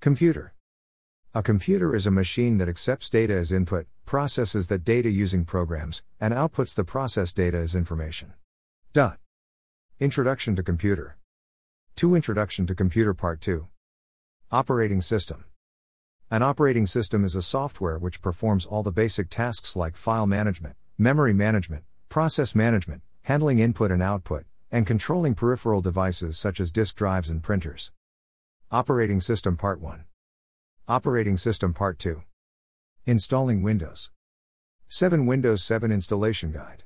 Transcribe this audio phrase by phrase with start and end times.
[0.00, 0.54] Computer.
[1.34, 6.04] A computer is a machine that accepts data as input, processes that data using programs,
[6.20, 8.32] and outputs the processed data as information.
[8.92, 9.18] Dot.
[9.98, 11.18] Introduction to Computer.
[11.96, 13.66] 2 Introduction to Computer Part 2.
[14.52, 15.46] Operating System.
[16.30, 20.76] An operating system is a software which performs all the basic tasks like file management,
[20.96, 26.94] memory management, process management, handling input and output, and controlling peripheral devices such as disk
[26.94, 27.90] drives and printers.
[28.70, 30.04] Operating System Part 1.
[30.88, 32.22] Operating System Part 2.
[33.06, 34.10] Installing Windows
[34.88, 36.84] 7 Windows 7 Installation Guide.